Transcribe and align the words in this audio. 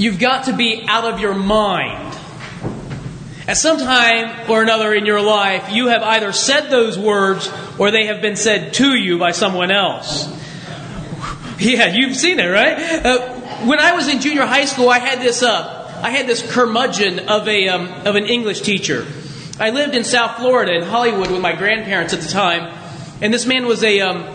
You've 0.00 0.18
got 0.18 0.44
to 0.44 0.54
be 0.54 0.86
out 0.88 1.04
of 1.04 1.20
your 1.20 1.34
mind. 1.34 2.16
At 3.46 3.58
some 3.58 3.76
time 3.76 4.50
or 4.50 4.62
another 4.62 4.94
in 4.94 5.04
your 5.04 5.20
life, 5.20 5.70
you 5.70 5.88
have 5.88 6.02
either 6.02 6.32
said 6.32 6.70
those 6.70 6.98
words 6.98 7.52
or 7.78 7.90
they 7.90 8.06
have 8.06 8.22
been 8.22 8.36
said 8.36 8.72
to 8.74 8.94
you 8.94 9.18
by 9.18 9.32
someone 9.32 9.70
else. 9.70 10.36
Yeah, 11.58 11.92
you've 11.92 12.16
seen 12.16 12.40
it, 12.40 12.46
right? 12.46 13.04
Uh, 13.04 13.34
when 13.66 13.80
I 13.80 13.92
was 13.92 14.08
in 14.08 14.22
junior 14.22 14.46
high 14.46 14.64
school, 14.64 14.88
I 14.88 14.98
had 14.98 15.20
this 15.20 15.42
uh, 15.42 16.00
I 16.02 16.08
had 16.08 16.26
this 16.26 16.40
curmudgeon 16.40 17.28
of 17.28 17.46
a 17.46 17.68
um, 17.68 17.86
of 18.06 18.16
an 18.16 18.24
English 18.24 18.62
teacher. 18.62 19.06
I 19.58 19.68
lived 19.68 19.94
in 19.94 20.04
South 20.04 20.38
Florida 20.38 20.72
in 20.72 20.84
Hollywood 20.84 21.30
with 21.30 21.42
my 21.42 21.54
grandparents 21.54 22.14
at 22.14 22.22
the 22.22 22.30
time, 22.30 22.74
and 23.20 23.34
this 23.34 23.44
man 23.44 23.66
was 23.66 23.84
a 23.84 24.00
um, 24.00 24.34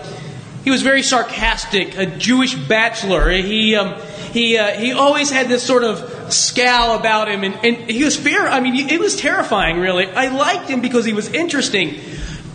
he 0.63 0.70
was 0.70 0.84
very 0.84 1.02
sarcastic, 1.02 1.97
a 1.97 2.05
Jewish 2.05 2.54
bachelor. 2.54 3.32
He 3.32 3.75
um, 3.75 4.00
he 4.36 4.57
uh, 4.57 4.77
he 4.77 4.91
always 4.91 5.31
had 5.31 5.47
this 5.47 5.63
sort 5.63 5.86
of 5.86 6.33
scowl 6.33 6.99
about 6.99 7.30
him, 7.30 7.45
and, 7.45 7.55
and 7.63 7.89
he 7.89 8.03
was 8.03 8.17
fear. 8.17 8.45
I 8.45 8.59
mean, 8.59 8.89
it 8.89 8.99
was 8.99 9.16
terrifying, 9.16 9.80
really. 9.80 10.08
I 10.08 10.27
liked 10.27 10.67
him 10.67 10.81
because 10.81 11.05
he 11.05 11.13
was 11.13 11.30
interesting, 11.30 12.02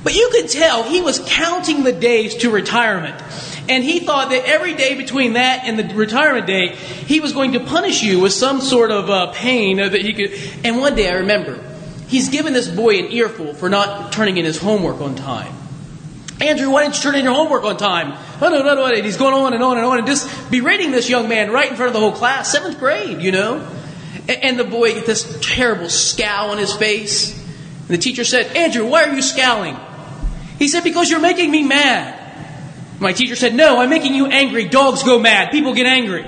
but 0.05 0.15
you 0.15 0.29
could 0.31 0.51
tell 0.51 0.83
he 0.83 1.01
was 1.01 1.23
counting 1.27 1.83
the 1.83 1.93
days 1.93 2.37
to 2.37 2.51
retirement. 2.51 3.17
And 3.67 3.83
he 3.83 4.01
thought 4.01 4.29
that 4.29 4.45
every 4.45 4.75
day 4.75 4.95
between 4.95 5.35
that 5.35 5.65
and 5.65 5.79
the 5.79 5.95
retirement 5.95 6.47
day, 6.47 6.75
he 6.75 7.21
was 7.21 7.33
going 7.33 7.53
to 7.53 7.61
punish 7.61 8.03
you 8.03 8.21
with 8.21 8.35
some 8.35 8.61
sort 8.61 8.91
of 8.91 9.09
uh, 9.09 9.33
pain 9.33 9.79
that 9.79 10.03
he 10.03 10.13
could. 10.13 10.33
And 10.63 10.81
one 10.81 10.95
day, 10.97 11.09
I 11.09 11.15
remember, 11.21 11.65
he's 12.09 12.29
given 12.29 12.53
this 12.53 12.69
boy 12.69 12.99
an 12.99 13.11
earful 13.11 13.55
for 13.55 13.71
not 13.71 14.13
turning 14.13 14.37
in 14.37 14.45
his 14.45 14.59
homework 14.59 15.01
on 15.01 15.15
time. 15.15 15.55
Andrew, 16.41 16.71
why 16.71 16.83
didn't 16.83 16.97
you 16.97 17.03
turn 17.03 17.15
in 17.17 17.25
your 17.25 17.35
homework 17.35 17.65
on 17.65 17.77
time? 17.77 18.17
Oh, 18.41 18.49
no, 18.49 18.63
no, 18.63 18.75
no. 18.75 18.87
And 18.87 19.05
he's 19.05 19.19
going 19.19 19.35
on 19.35 19.53
and 19.53 19.63
on 19.63 19.77
and 19.77 19.87
on 19.87 19.99
and 19.99 20.07
just 20.07 20.51
berating 20.51 20.91
this 20.91 21.11
young 21.11 21.29
man 21.29 21.51
right 21.51 21.71
in 21.71 21.77
front 21.77 21.89
of 21.89 21.93
the 21.93 22.01
whole 22.01 22.13
class, 22.13 22.51
seventh 22.51 22.79
grade, 22.79 23.21
you 23.21 23.31
know. 23.31 23.69
And 24.27 24.59
the 24.59 24.65
boy 24.65 24.95
get 24.95 25.07
this 25.07 25.39
terrible 25.43 25.91
scowl 25.91 26.51
on 26.51 26.59
his 26.59 26.75
face. 26.75 27.37
And 27.37 27.89
the 27.89 27.99
teacher 27.99 28.25
said, 28.25 28.57
Andrew, 28.57 28.87
why 28.87 29.05
are 29.05 29.15
you 29.15 29.23
scowling? 29.23 29.77
He 30.59 30.69
said, 30.69 30.83
because 30.85 31.11
you're 31.11 31.21
making 31.21 31.51
me 31.51 31.63
mad. 31.63 32.17
My 33.01 33.13
teacher 33.13 33.37
said, 33.37 33.55
no, 33.55 33.79
I'm 33.81 33.91
making 33.91 34.15
you 34.15 34.27
angry. 34.27 34.67
Dogs 34.67 35.03
go 35.03 35.19
mad. 35.19 35.51
People 35.51 35.75
get 35.75 35.87
angry. 35.87 36.27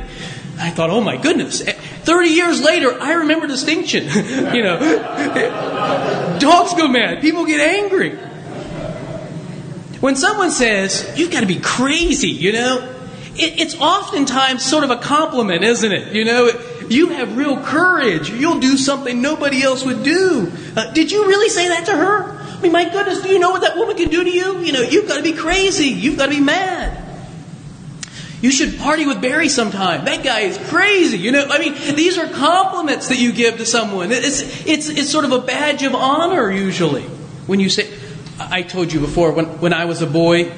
I 0.58 0.70
thought, 0.70 0.90
oh 0.90 1.00
my 1.00 1.16
goodness. 1.16 1.62
30 1.62 2.28
years 2.28 2.62
later, 2.62 3.00
I 3.00 3.14
remember 3.14 3.46
distinction. 3.46 4.04
you 4.54 4.62
know, 4.62 6.38
dogs 6.38 6.74
go 6.74 6.88
mad. 6.88 7.20
People 7.20 7.46
get 7.46 7.60
angry. 7.60 8.18
When 10.02 10.16
someone 10.16 10.50
says, 10.50 11.14
you've 11.16 11.30
got 11.30 11.42
to 11.42 11.46
be 11.46 11.60
crazy, 11.60 12.30
you 12.30 12.50
know, 12.50 12.92
it, 13.36 13.60
it's 13.60 13.76
oftentimes 13.76 14.64
sort 14.64 14.82
of 14.82 14.90
a 14.90 14.96
compliment, 14.96 15.62
isn't 15.62 15.92
it? 15.92 16.12
You 16.12 16.24
know, 16.24 16.50
you 16.88 17.10
have 17.10 17.36
real 17.36 17.56
courage. 17.62 18.28
You'll 18.28 18.58
do 18.58 18.76
something 18.76 19.22
nobody 19.22 19.62
else 19.62 19.84
would 19.84 20.02
do. 20.02 20.50
Uh, 20.76 20.92
did 20.92 21.12
you 21.12 21.28
really 21.28 21.48
say 21.48 21.68
that 21.68 21.86
to 21.86 21.92
her? 21.92 22.32
I 22.32 22.60
mean, 22.60 22.72
my 22.72 22.90
goodness, 22.90 23.22
do 23.22 23.28
you 23.28 23.38
know 23.38 23.52
what 23.52 23.60
that 23.60 23.76
woman 23.76 23.96
can 23.96 24.08
do 24.08 24.24
to 24.24 24.28
you? 24.28 24.58
You 24.58 24.72
know, 24.72 24.80
you've 24.80 25.06
got 25.06 25.18
to 25.18 25.22
be 25.22 25.34
crazy. 25.34 25.90
You've 25.90 26.18
got 26.18 26.26
to 26.26 26.32
be 26.32 26.40
mad. 26.40 26.98
You 28.40 28.50
should 28.50 28.80
party 28.80 29.06
with 29.06 29.22
Barry 29.22 29.48
sometime. 29.48 30.06
That 30.06 30.24
guy 30.24 30.40
is 30.40 30.58
crazy. 30.68 31.18
You 31.18 31.30
know, 31.30 31.46
I 31.48 31.60
mean, 31.60 31.74
these 31.94 32.18
are 32.18 32.26
compliments 32.26 33.06
that 33.06 33.20
you 33.20 33.32
give 33.32 33.58
to 33.58 33.66
someone. 33.66 34.10
It's, 34.10 34.66
it's, 34.66 34.88
it's 34.88 35.12
sort 35.12 35.24
of 35.24 35.30
a 35.30 35.38
badge 35.38 35.84
of 35.84 35.94
honor 35.94 36.50
usually 36.50 37.04
when 37.46 37.60
you 37.60 37.68
say, 37.68 37.88
I 38.50 38.62
told 38.62 38.92
you 38.92 39.00
before 39.00 39.32
when, 39.32 39.46
when 39.60 39.72
I 39.72 39.84
was 39.84 40.02
a 40.02 40.06
boy, 40.06 40.52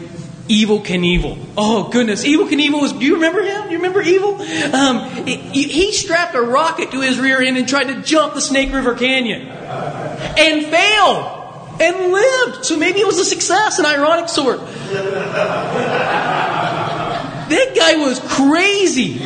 Evel 0.49 0.85
Knievel. 0.85 1.39
Oh 1.57 1.89
goodness, 1.89 2.25
Evel 2.25 2.49
Knievel 2.49 2.81
was. 2.81 2.93
Do 2.93 3.05
you 3.05 3.15
remember 3.15 3.43
him? 3.43 3.63
Do 3.65 3.71
you 3.71 3.79
remember 3.79 4.03
Evel? 4.03 4.41
Um, 4.75 5.27
he, 5.27 5.63
he 5.63 5.93
strapped 5.93 6.35
a 6.35 6.43
rocket 6.43 6.91
to 6.91 7.01
his 7.01 7.19
rear 7.19 7.41
end 7.41 7.57
and 7.57 7.67
tried 7.67 7.85
to 7.85 8.03
jump 8.03 8.35
the 8.35 8.43
Snake 8.43 8.73
River 8.73 8.95
Canyon, 8.95 9.49
and 9.49 10.67
failed, 10.67 11.81
and 11.81 12.13
lived. 12.13 12.65
So 12.67 12.77
maybe 12.77 13.01
it 13.01 13.07
was 13.07 13.19
a 13.19 13.25
success, 13.25 13.79
an 13.79 13.87
ironic 13.87 14.29
sort. 14.29 14.61
that 17.49 17.75
guy 17.75 17.97
was 17.97 18.21
crazy. 18.21 19.23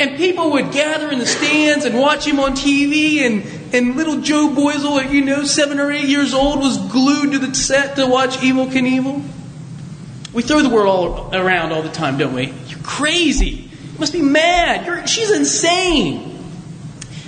And 0.00 0.16
people 0.16 0.50
would 0.52 0.72
gather 0.72 1.12
in 1.12 1.20
the 1.20 1.26
stands 1.26 1.84
and 1.84 1.96
watch 1.96 2.26
him 2.26 2.40
on 2.40 2.54
TV, 2.56 3.20
and, 3.20 3.44
and 3.74 3.96
little 3.96 4.20
Joe 4.20 4.48
Boisel, 4.48 5.10
you 5.10 5.22
know, 5.22 5.44
seven 5.44 5.80
or 5.80 5.90
eight 5.90 6.04
years 6.04 6.32
old, 6.32 6.60
was 6.60 6.78
glued 6.78 7.32
to 7.32 7.38
the 7.38 7.54
set 7.54 7.96
to 7.96 8.06
watch 8.06 8.36
Evel 8.38 8.70
Knievel. 8.70 9.22
We 10.32 10.42
throw 10.42 10.62
the 10.62 10.68
word 10.68 10.86
all 10.86 11.34
around 11.34 11.72
all 11.72 11.82
the 11.82 11.90
time, 11.90 12.16
don't 12.16 12.34
we? 12.34 12.52
You're 12.68 12.82
crazy. 12.82 13.68
You 13.92 13.98
must 13.98 14.12
be 14.12 14.22
mad. 14.22 14.86
You're, 14.86 15.06
she's 15.06 15.30
insane. 15.30 16.38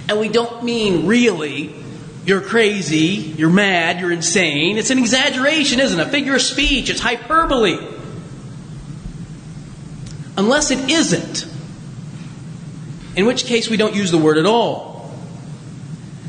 And 0.08 0.20
we 0.20 0.28
don't 0.28 0.62
mean 0.64 1.06
really, 1.06 1.74
you're 2.24 2.40
crazy, 2.40 3.34
you're 3.36 3.50
mad, 3.50 4.00
you're 4.00 4.12
insane. 4.12 4.78
It's 4.78 4.90
an 4.90 4.98
exaggeration, 4.98 5.80
isn't 5.80 5.98
it? 5.98 6.06
A 6.06 6.10
figure 6.10 6.34
of 6.34 6.42
speech, 6.42 6.90
it's 6.90 7.00
hyperbole. 7.00 7.78
Unless 10.36 10.70
it 10.70 10.90
isn't 10.90 11.46
in 13.16 13.26
which 13.26 13.46
case 13.46 13.68
we 13.68 13.76
don't 13.76 13.94
use 13.94 14.10
the 14.10 14.18
word 14.18 14.38
at 14.38 14.46
all. 14.46 14.95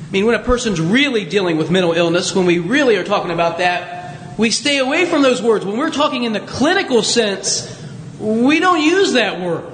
I 0.07 0.12
mean, 0.12 0.25
when 0.25 0.35
a 0.35 0.44
person's 0.44 0.79
really 0.79 1.25
dealing 1.25 1.57
with 1.57 1.69
mental 1.69 1.91
illness, 1.91 2.34
when 2.34 2.45
we 2.45 2.59
really 2.59 2.95
are 2.95 3.03
talking 3.03 3.31
about 3.31 3.57
that, 3.57 4.38
we 4.38 4.51
stay 4.51 4.78
away 4.78 5.06
from 5.06 5.22
those 5.22 5.41
words. 5.41 5.66
When 5.66 5.78
we're 5.78 5.91
talking 5.91 6.23
in 6.23 6.31
the 6.31 6.40
clinical 6.40 7.03
sense, 7.03 7.73
we 8.18 8.59
don't 8.59 8.81
use 8.81 9.13
that 9.13 9.41
word. 9.41 9.66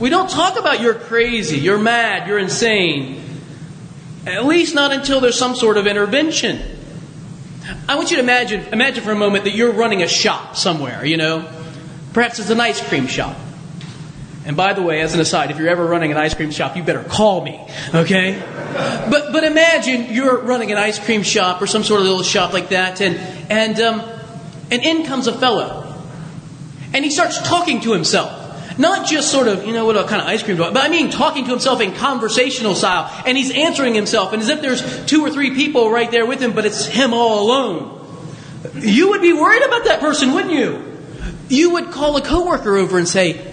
We 0.00 0.10
don't 0.10 0.28
talk 0.28 0.58
about 0.58 0.80
you're 0.80 0.94
crazy, 0.94 1.58
you're 1.58 1.78
mad, 1.78 2.26
you're 2.26 2.38
insane. 2.38 3.22
At 4.26 4.44
least 4.44 4.74
not 4.74 4.90
until 4.90 5.20
there's 5.20 5.38
some 5.38 5.54
sort 5.54 5.76
of 5.76 5.86
intervention. 5.86 6.60
I 7.88 7.94
want 7.94 8.10
you 8.10 8.16
to 8.16 8.22
imagine, 8.22 8.66
imagine 8.72 9.04
for 9.04 9.12
a 9.12 9.16
moment 9.16 9.44
that 9.44 9.54
you're 9.54 9.72
running 9.72 10.02
a 10.02 10.08
shop 10.08 10.56
somewhere, 10.56 11.04
you 11.04 11.16
know. 11.16 11.48
Perhaps 12.12 12.40
it's 12.40 12.50
an 12.50 12.60
ice 12.60 12.86
cream 12.88 13.06
shop. 13.06 13.36
And 14.46 14.56
by 14.56 14.74
the 14.74 14.82
way, 14.82 15.00
as 15.00 15.12
an 15.12 15.18
aside, 15.18 15.50
if 15.50 15.58
you're 15.58 15.68
ever 15.68 15.84
running 15.84 16.12
an 16.12 16.16
ice 16.16 16.32
cream 16.32 16.52
shop, 16.52 16.76
you 16.76 16.84
better 16.84 17.02
call 17.02 17.44
me, 17.44 17.60
okay? 17.92 18.40
But 19.10 19.32
but 19.32 19.42
imagine 19.42 20.14
you're 20.14 20.38
running 20.38 20.70
an 20.70 20.78
ice 20.78 21.04
cream 21.04 21.24
shop 21.24 21.60
or 21.60 21.66
some 21.66 21.82
sort 21.82 22.00
of 22.00 22.06
little 22.06 22.22
shop 22.22 22.52
like 22.52 22.68
that, 22.68 23.00
and 23.00 23.16
and 23.50 23.80
um, 23.80 24.02
and 24.70 24.82
in 24.82 25.04
comes 25.04 25.26
a 25.26 25.36
fellow, 25.36 25.92
and 26.94 27.04
he 27.04 27.10
starts 27.10 27.42
talking 27.42 27.80
to 27.82 27.92
himself. 27.92 28.44
Not 28.78 29.08
just 29.08 29.32
sort 29.32 29.48
of, 29.48 29.64
you 29.64 29.72
know, 29.72 29.86
what 29.86 30.06
kind 30.06 30.20
of 30.20 30.28
ice 30.28 30.42
cream 30.42 30.58
do 30.58 30.64
I, 30.64 30.70
but 30.70 30.84
I 30.84 30.90
mean 30.90 31.10
talking 31.10 31.44
to 31.44 31.50
himself 31.50 31.80
in 31.80 31.92
conversational 31.94 32.74
style, 32.74 33.10
and 33.26 33.36
he's 33.36 33.50
answering 33.50 33.94
himself, 33.94 34.32
and 34.32 34.40
as 34.40 34.48
if 34.48 34.60
there's 34.60 35.06
two 35.06 35.22
or 35.22 35.30
three 35.30 35.54
people 35.54 35.90
right 35.90 36.10
there 36.10 36.26
with 36.26 36.40
him, 36.40 36.52
but 36.52 36.66
it's 36.66 36.86
him 36.86 37.14
all 37.14 37.42
alone. 37.42 37.92
You 38.74 39.10
would 39.10 39.22
be 39.22 39.32
worried 39.32 39.62
about 39.62 39.84
that 39.84 40.00
person, 40.00 40.32
wouldn't 40.34 40.52
you? 40.52 40.84
You 41.48 41.70
would 41.74 41.90
call 41.90 42.16
a 42.16 42.20
coworker 42.20 42.76
over 42.76 42.98
and 42.98 43.08
say, 43.08 43.45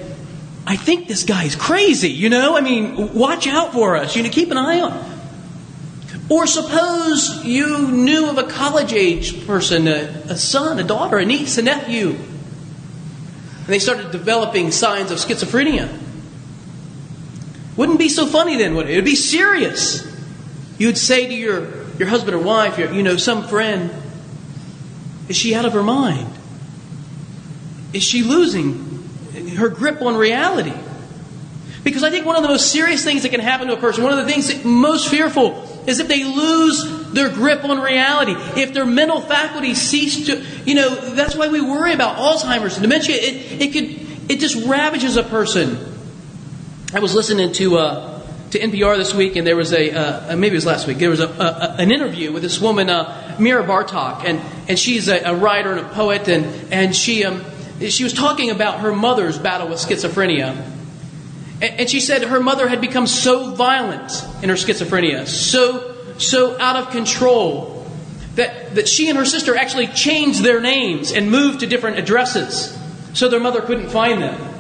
I 0.65 0.75
think 0.77 1.07
this 1.07 1.23
guy's 1.23 1.55
crazy, 1.55 2.09
you 2.09 2.29
know? 2.29 2.55
I 2.55 2.61
mean, 2.61 3.13
watch 3.13 3.47
out 3.47 3.73
for 3.73 3.95
us, 3.97 4.15
you 4.15 4.23
know, 4.23 4.29
keep 4.29 4.49
an 4.51 4.57
eye 4.57 4.79
on. 4.81 5.13
Or 6.29 6.47
suppose 6.47 7.43
you 7.43 7.89
knew 7.89 8.29
of 8.29 8.37
a 8.37 8.43
college 8.43 8.93
age 8.93 9.45
person, 9.45 9.87
a, 9.87 10.23
a 10.29 10.37
son, 10.37 10.79
a 10.79 10.83
daughter, 10.83 11.17
a 11.17 11.25
niece, 11.25 11.57
a 11.57 11.61
nephew, 11.61 12.11
and 12.11 13.67
they 13.67 13.79
started 13.79 14.11
developing 14.11 14.71
signs 14.71 15.11
of 15.11 15.19
schizophrenia. 15.19 15.89
Wouldn't 17.77 17.99
be 17.99 18.09
so 18.09 18.25
funny 18.25 18.57
then, 18.57 18.75
would 18.75 18.89
it? 18.89 18.93
It'd 18.93 19.05
be 19.05 19.15
serious. 19.15 20.05
You'd 20.77 20.97
say 20.97 21.27
to 21.27 21.33
your, 21.33 21.85
your 21.97 22.07
husband 22.07 22.35
or 22.35 22.39
wife, 22.39 22.77
your, 22.77 22.91
you 22.91 23.03
know, 23.03 23.15
some 23.15 23.47
friend, 23.47 23.89
is 25.29 25.37
she 25.37 25.55
out 25.55 25.65
of 25.65 25.73
her 25.73 25.83
mind? 25.83 26.27
Is 27.93 28.03
she 28.03 28.23
losing 28.23 28.92
her 29.53 29.69
grip 29.69 30.01
on 30.01 30.15
reality. 30.15 30.73
Because 31.83 32.03
I 32.03 32.09
think 32.09 32.25
one 32.25 32.37
of 32.37 32.43
the 32.43 32.47
most 32.47 32.71
serious 32.71 33.03
things 33.03 33.23
that 33.23 33.29
can 33.29 33.41
happen 33.41 33.67
to 33.67 33.73
a 33.73 33.77
person, 33.77 34.03
one 34.03 34.13
of 34.13 34.25
the 34.25 34.31
things 34.31 34.47
that 34.47 34.63
most 34.63 35.09
fearful 35.09 35.67
is 35.85 35.99
if 35.99 36.07
they 36.07 36.23
lose 36.23 37.11
their 37.11 37.29
grip 37.29 37.65
on 37.65 37.79
reality, 37.79 38.35
if 38.59 38.73
their 38.73 38.85
mental 38.85 39.19
faculties 39.19 39.81
cease 39.81 40.27
to, 40.27 40.41
you 40.65 40.75
know, 40.75 40.95
that's 41.13 41.35
why 41.35 41.49
we 41.49 41.59
worry 41.59 41.93
about 41.93 42.17
Alzheimer's 42.17 42.75
and 42.75 42.83
dementia. 42.83 43.17
It, 43.17 43.61
it 43.61 43.73
could, 43.73 44.31
it 44.31 44.39
just 44.39 44.65
ravages 44.65 45.17
a 45.17 45.23
person. 45.23 45.77
I 46.93 46.99
was 46.99 47.13
listening 47.13 47.51
to, 47.53 47.77
uh, 47.77 48.21
to 48.51 48.59
NPR 48.59 48.95
this 48.97 49.13
week, 49.13 49.35
and 49.35 49.45
there 49.45 49.57
was 49.57 49.73
a, 49.73 49.91
uh, 49.91 50.35
maybe 50.37 50.53
it 50.53 50.57
was 50.57 50.65
last 50.65 50.87
week, 50.87 50.99
there 50.99 51.09
was 51.09 51.19
a, 51.19 51.27
a 51.27 51.75
an 51.79 51.91
interview 51.91 52.31
with 52.31 52.43
this 52.43 52.61
woman, 52.61 52.89
uh, 52.89 53.35
Mira 53.39 53.63
Bartok, 53.63 54.23
and, 54.23 54.39
and 54.69 54.79
she's 54.79 55.09
a, 55.09 55.19
a, 55.21 55.35
writer 55.35 55.71
and 55.71 55.79
a 55.81 55.89
poet, 55.89 56.29
and, 56.29 56.45
and 56.71 56.95
she, 56.95 57.25
um, 57.25 57.43
she 57.89 58.03
was 58.03 58.13
talking 58.13 58.49
about 58.49 58.79
her 58.79 58.93
mother's 58.93 59.37
battle 59.37 59.67
with 59.67 59.79
schizophrenia. 59.79 60.69
And 61.61 61.89
she 61.89 61.99
said 61.99 62.23
her 62.23 62.41
mother 62.41 62.67
had 62.67 62.81
become 62.81 63.07
so 63.07 63.51
violent 63.51 64.11
in 64.41 64.49
her 64.49 64.55
schizophrenia, 64.55 65.27
so, 65.27 65.95
so 66.17 66.59
out 66.59 66.75
of 66.75 66.91
control, 66.91 67.87
that, 68.35 68.75
that 68.75 68.87
she 68.87 69.09
and 69.09 69.17
her 69.17 69.25
sister 69.25 69.55
actually 69.55 69.87
changed 69.87 70.43
their 70.43 70.59
names 70.59 71.11
and 71.11 71.31
moved 71.31 71.61
to 71.61 71.67
different 71.67 71.99
addresses 71.99 72.77
so 73.13 73.29
their 73.29 73.39
mother 73.39 73.61
couldn't 73.61 73.89
find 73.89 74.21
them. 74.21 74.53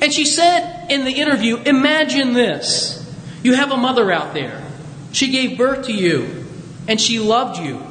And 0.00 0.12
she 0.12 0.24
said 0.24 0.86
in 0.90 1.04
the 1.04 1.12
interview, 1.12 1.56
Imagine 1.58 2.32
this. 2.32 3.00
You 3.42 3.54
have 3.54 3.72
a 3.72 3.76
mother 3.76 4.10
out 4.10 4.32
there. 4.32 4.64
She 5.12 5.30
gave 5.30 5.58
birth 5.58 5.86
to 5.86 5.92
you, 5.92 6.46
and 6.88 7.00
she 7.00 7.18
loved 7.18 7.58
you, 7.58 7.82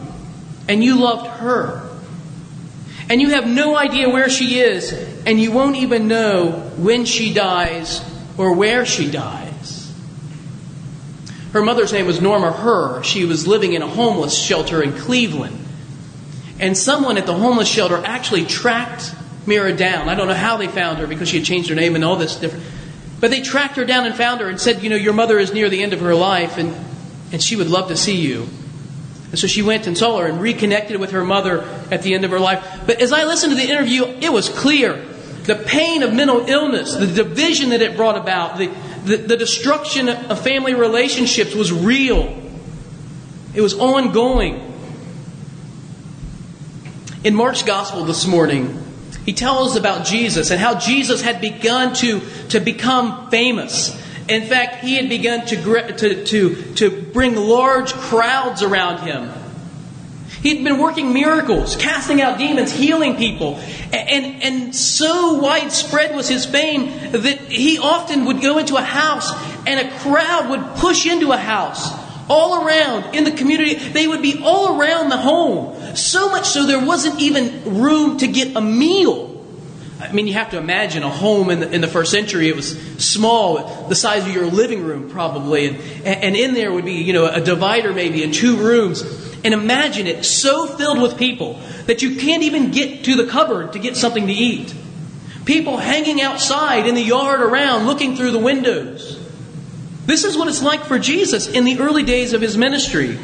and 0.68 0.84
you 0.84 1.00
loved 1.00 1.28
her. 1.28 1.90
And 3.10 3.22
you 3.22 3.30
have 3.30 3.48
no 3.48 3.76
idea 3.78 4.10
where 4.10 4.30
she 4.30 4.60
is, 4.60 4.94
and 5.26 5.40
you 5.40 5.52
won't 5.52 5.76
even 5.76 6.08
know 6.08 6.52
when 6.78 7.06
she 7.06 7.34
dies 7.34 8.02
or 8.38 8.54
where 8.54 8.86
she 8.86 9.10
dies. 9.10 9.92
Her 11.52 11.62
mother's 11.62 11.94
name 11.94 12.08
was 12.08 12.20
Norma 12.20 12.52
Herr. 12.52 13.04
She 13.04 13.26
was 13.26 13.46
living 13.46 13.74
in 13.74 13.82
a 13.84 13.88
homeless 13.88 14.36
shelter 14.36 14.82
in 14.82 14.94
Cleveland. 14.94 15.60
And 16.60 16.78
someone 16.78 17.18
at 17.18 17.26
the 17.26 17.34
homeless 17.34 17.68
shelter 17.68 18.02
actually 18.04 18.46
tracked 18.46 19.14
Mira 19.46 19.76
down. 19.76 20.10
I 20.10 20.16
don't 20.16 20.28
know 20.28 20.34
how 20.34 20.58
they 20.58 20.68
found 20.68 21.00
her 21.00 21.08
because 21.08 21.30
she 21.30 21.38
had 21.38 21.46
changed 21.46 21.70
her 21.70 21.76
name 21.76 21.96
and 21.96 22.04
all 22.04 22.16
this 22.16 22.38
different. 22.38 22.66
But 23.20 23.32
they 23.32 23.42
tracked 23.42 23.76
her 23.76 23.86
down 23.86 24.06
and 24.06 24.16
found 24.16 24.42
her 24.42 24.50
and 24.50 24.60
said, 24.60 24.82
You 24.82 24.90
know, 24.90 24.96
your 24.96 25.14
mother 25.14 25.38
is 25.38 25.54
near 25.54 25.70
the 25.70 25.84
end 25.84 25.94
of 25.94 26.00
her 26.00 26.16
life 26.16 26.58
and, 26.58 26.74
and 27.32 27.42
she 27.42 27.56
would 27.56 27.68
love 27.68 27.90
to 27.90 27.98
see 27.98 28.18
you. 28.18 28.48
And 29.34 29.40
so 29.40 29.48
she 29.48 29.64
went 29.64 29.88
and 29.88 29.98
saw 29.98 30.20
her 30.20 30.28
and 30.28 30.40
reconnected 30.40 31.00
with 31.00 31.10
her 31.10 31.24
mother 31.24 31.64
at 31.90 32.04
the 32.04 32.14
end 32.14 32.24
of 32.24 32.30
her 32.30 32.40
life. 32.40 32.84
But 32.86 33.02
as 33.02 33.12
I 33.12 33.24
listened 33.24 33.52
to 33.54 33.56
the 33.56 33.68
interview, 33.68 34.04
it 34.04 34.32
was 34.32 34.48
clear 34.48 35.04
the 35.46 35.56
pain 35.56 36.04
of 36.04 36.14
mental 36.14 36.48
illness, 36.48 36.94
the 36.96 37.08
division 37.08 37.72
that 37.72 37.82
it 37.82 37.98
brought 37.98 38.16
about, 38.16 38.60
the, 38.60 38.68
the, 39.06 39.18
the 39.18 39.36
destruction 39.36 40.08
of 40.08 40.40
family 40.44 40.76
relationships 40.76 41.56
was 41.56 41.74
real. 41.74 42.40
It 43.56 43.62
was 43.62 43.74
ongoing. 43.74 44.72
In 47.24 47.34
Mark's 47.34 47.64
gospel 47.64 48.06
this 48.06 48.28
morning, 48.28 48.86
he 49.26 49.34
tells 49.34 49.76
about 49.76 50.06
Jesus 50.06 50.52
and 50.52 50.62
how 50.62 50.78
Jesus 50.78 51.24
had 51.24 51.42
begun 51.42 51.96
to, 51.96 52.22
to 52.50 52.60
become 52.60 53.32
famous. 53.32 54.00
In 54.28 54.48
fact, 54.48 54.84
he 54.84 54.96
had 54.96 55.10
begun 55.10 55.46
to, 55.48 55.94
to, 55.98 56.26
to, 56.26 56.74
to 56.76 57.02
bring 57.14 57.36
large 57.36 57.94
crowds 57.94 58.62
around 58.62 59.00
him. 59.00 59.30
He'd 60.42 60.64
been 60.64 60.78
working 60.78 61.14
miracles, 61.14 61.78
casting 61.78 62.22
out 62.22 62.38
demons, 62.38 62.72
healing 62.72 63.16
people. 63.16 63.56
And, 63.94 64.44
and 64.44 64.76
so 64.76 65.36
widespread 65.36 66.16
was 66.16 66.28
his 66.28 66.46
fame 66.46 67.12
that 67.12 67.40
he 67.50 67.78
often 67.78 68.26
would 68.26 68.42
go 68.42 68.58
into 68.58 68.76
a 68.76 68.82
house 68.82 69.32
and 69.66 69.88
a 69.88 69.98
crowd 70.00 70.50
would 70.50 70.76
push 70.82 71.06
into 71.06 71.32
a 71.32 71.38
house 71.38 71.90
all 72.30 72.66
around 72.66 73.16
in 73.16 73.24
the 73.24 73.32
community. 73.32 73.76
They 73.76 74.08
would 74.08 74.22
be 74.22 74.42
all 74.44 74.80
around 74.80 75.10
the 75.10 75.18
home. 75.18 75.96
So 75.96 76.30
much 76.30 76.48
so 76.48 76.66
there 76.66 76.84
wasn't 76.84 77.20
even 77.22 77.80
room 77.82 78.18
to 78.18 78.28
get 78.28 78.56
a 78.56 78.62
meal. 78.62 79.33
I 80.14 80.16
mean, 80.16 80.28
you 80.28 80.34
have 80.34 80.52
to 80.52 80.60
imagine 80.60 81.02
a 81.02 81.10
home 81.10 81.50
in 81.50 81.60
the, 81.60 81.72
in 81.72 81.82
the 81.82 81.88
first 81.88 82.12
century. 82.12 82.48
It 82.48 82.56
was 82.56 82.80
small, 83.04 83.88
the 83.88 83.96
size 83.96 84.28
of 84.28 84.32
your 84.32 84.46
living 84.46 84.84
room 84.84 85.10
probably, 85.10 85.70
and, 85.70 85.78
and 86.06 86.36
in 86.36 86.54
there 86.54 86.72
would 86.72 86.86
be, 86.86 87.02
you 87.02 87.14
know, 87.14 87.26
a 87.26 87.42
divider 87.42 87.92
maybe 87.94 88.24
and 88.24 88.32
two 88.32 88.58
rooms. 88.58 89.02
And 89.44 89.56
imagine 89.56 90.06
it 90.06 90.24
so 90.24 90.68
filled 90.68 91.02
with 91.02 91.18
people 91.18 91.60
that 91.88 92.04
you 92.04 92.16
can't 92.18 92.44
even 92.44 92.70
get 92.70 93.06
to 93.06 93.16
the 93.16 93.26
cupboard 93.26 93.74
to 93.74 93.80
get 93.80 93.98
something 93.98 94.28
to 94.28 94.34
eat. 94.34 94.72
People 95.46 95.78
hanging 95.78 96.22
outside 96.22 96.86
in 96.86 96.94
the 96.94 97.02
yard 97.02 97.42
around, 97.42 97.88
looking 97.88 98.16
through 98.16 98.34
the 98.34 98.40
windows. 98.40 99.20
This 100.06 100.26
is 100.26 100.38
what 100.38 100.48
it's 100.48 100.62
like 100.62 100.86
for 100.86 101.00
Jesus 101.00 101.48
in 101.48 101.66
the 101.66 101.80
early 101.80 102.04
days 102.04 102.34
of 102.34 102.42
his 102.42 102.56
ministry. 102.56 103.18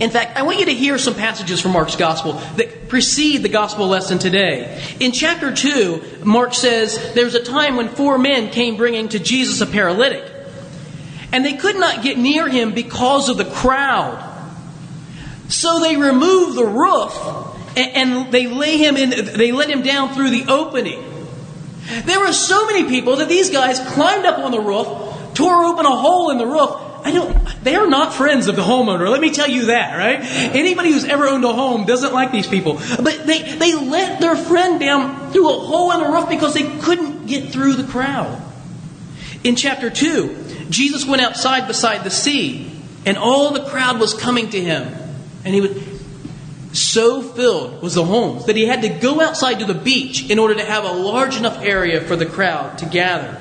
In 0.00 0.10
fact, 0.10 0.36
I 0.36 0.42
want 0.42 0.60
you 0.60 0.66
to 0.66 0.74
hear 0.74 0.96
some 0.96 1.14
passages 1.14 1.60
from 1.60 1.72
Mark's 1.72 1.96
gospel 1.96 2.34
that 2.56 2.88
precede 2.88 3.42
the 3.42 3.48
gospel 3.48 3.88
lesson 3.88 4.18
today. 4.18 4.80
In 5.00 5.10
chapter 5.10 5.52
2, 5.52 6.20
Mark 6.24 6.54
says, 6.54 7.14
There's 7.14 7.34
a 7.34 7.42
time 7.42 7.76
when 7.76 7.88
four 7.88 8.16
men 8.16 8.50
came 8.50 8.76
bringing 8.76 9.08
to 9.08 9.18
Jesus 9.18 9.60
a 9.60 9.66
paralytic, 9.66 10.24
and 11.32 11.44
they 11.44 11.54
could 11.54 11.76
not 11.76 12.02
get 12.02 12.16
near 12.16 12.48
him 12.48 12.74
because 12.74 13.28
of 13.28 13.36
the 13.36 13.44
crowd. 13.44 14.24
So 15.48 15.80
they 15.80 15.96
removed 15.96 16.56
the 16.56 16.66
roof 16.66 17.48
and, 17.76 18.30
they 18.32 18.46
lay 18.46 18.76
him 18.76 18.96
in, 18.96 19.10
they 19.36 19.52
let 19.52 19.68
him 19.70 19.82
down 19.82 20.14
through 20.14 20.30
the 20.30 20.44
opening. 20.48 21.02
There 22.04 22.20
were 22.20 22.32
so 22.32 22.66
many 22.66 22.84
people 22.84 23.16
that 23.16 23.28
these 23.28 23.50
guys 23.50 23.80
climbed 23.80 24.26
up 24.26 24.38
on 24.40 24.50
the 24.50 24.60
roof, 24.60 25.34
tore 25.34 25.64
open 25.64 25.86
a 25.86 25.96
hole 25.96 26.30
in 26.30 26.38
the 26.38 26.46
roof. 26.46 26.70
I 27.08 27.10
don't, 27.10 27.64
they 27.64 27.74
are 27.74 27.86
not 27.86 28.12
friends 28.12 28.48
of 28.48 28.56
the 28.56 28.60
homeowner. 28.60 29.08
Let 29.08 29.22
me 29.22 29.30
tell 29.30 29.48
you 29.48 29.66
that, 29.66 29.96
right? 29.96 30.20
Anybody 30.54 30.92
who's 30.92 31.06
ever 31.06 31.26
owned 31.26 31.42
a 31.42 31.54
home 31.54 31.86
doesn't 31.86 32.12
like 32.12 32.32
these 32.32 32.46
people. 32.46 32.74
But 32.74 33.26
they, 33.26 33.56
they 33.56 33.74
let 33.74 34.20
their 34.20 34.36
friend 34.36 34.78
down 34.78 35.32
through 35.32 35.48
a 35.48 35.58
hole 35.58 35.90
in 35.92 36.00
the 36.00 36.06
roof 36.06 36.28
because 36.28 36.52
they 36.52 36.64
couldn't 36.80 37.26
get 37.26 37.50
through 37.50 37.74
the 37.74 37.90
crowd. 37.90 38.42
In 39.42 39.56
chapter 39.56 39.88
2, 39.88 40.66
Jesus 40.68 41.06
went 41.06 41.22
outside 41.22 41.66
beside 41.66 42.04
the 42.04 42.10
sea, 42.10 42.70
and 43.06 43.16
all 43.16 43.54
the 43.54 43.64
crowd 43.64 43.98
was 43.98 44.12
coming 44.12 44.50
to 44.50 44.60
him. 44.60 44.92
And 45.46 45.54
he 45.54 45.62
was 45.62 45.82
so 46.78 47.22
filled 47.22 47.80
was 47.80 47.94
the 47.94 48.04
homes 48.04 48.44
that 48.44 48.56
he 48.56 48.66
had 48.66 48.82
to 48.82 48.90
go 48.90 49.22
outside 49.22 49.60
to 49.60 49.64
the 49.64 49.72
beach 49.72 50.28
in 50.28 50.38
order 50.38 50.56
to 50.56 50.64
have 50.64 50.84
a 50.84 50.92
large 50.92 51.36
enough 51.36 51.62
area 51.62 52.02
for 52.02 52.16
the 52.16 52.26
crowd 52.26 52.76
to 52.78 52.84
gather. 52.84 53.40